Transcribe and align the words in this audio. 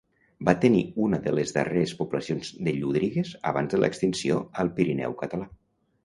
Va 0.47 0.53
tenir 0.61 0.79
unes 1.07 1.19
de 1.25 1.33
les 1.39 1.51
darreres 1.57 1.91
poblacions 1.99 2.49
de 2.67 2.73
llúdrigues 2.77 3.33
abans 3.51 3.75
l'extinció 3.83 4.39
al 4.65 4.71
Pirineu 4.79 5.15
català. 5.21 5.47